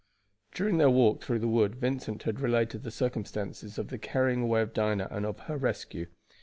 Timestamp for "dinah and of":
4.73-5.41